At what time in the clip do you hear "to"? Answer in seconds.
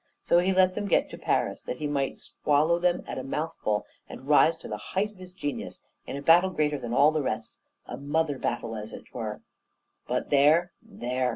1.11-1.17, 4.57-4.67